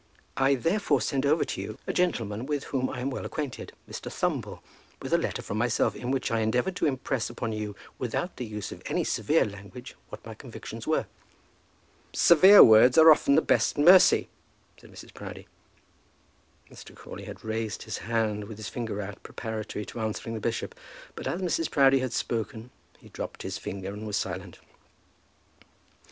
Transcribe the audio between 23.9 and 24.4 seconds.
and was